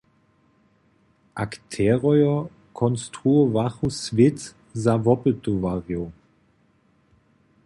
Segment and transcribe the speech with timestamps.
[1.43, 2.31] Akterojo
[2.79, 4.39] konstruowachu swět
[4.83, 6.05] za wopytowarjow.